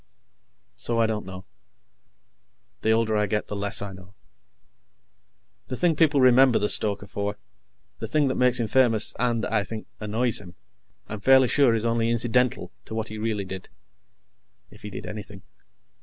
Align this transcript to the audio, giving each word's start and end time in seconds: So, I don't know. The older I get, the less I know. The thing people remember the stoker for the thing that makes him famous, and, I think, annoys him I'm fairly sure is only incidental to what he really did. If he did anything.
So, 0.77 0.97
I 0.97 1.05
don't 1.05 1.27
know. 1.27 1.45
The 2.81 2.89
older 2.89 3.15
I 3.15 3.27
get, 3.27 3.45
the 3.49 3.55
less 3.55 3.83
I 3.83 3.91
know. 3.93 4.15
The 5.67 5.75
thing 5.75 5.95
people 5.95 6.19
remember 6.19 6.57
the 6.57 6.69
stoker 6.69 7.05
for 7.05 7.37
the 7.99 8.07
thing 8.07 8.27
that 8.27 8.33
makes 8.33 8.59
him 8.59 8.67
famous, 8.67 9.13
and, 9.19 9.45
I 9.45 9.63
think, 9.63 9.85
annoys 9.99 10.41
him 10.41 10.55
I'm 11.07 11.19
fairly 11.19 11.47
sure 11.49 11.75
is 11.75 11.85
only 11.85 12.09
incidental 12.09 12.71
to 12.85 12.95
what 12.95 13.09
he 13.09 13.19
really 13.19 13.45
did. 13.45 13.69
If 14.71 14.81
he 14.81 14.89
did 14.89 15.05
anything. 15.05 15.43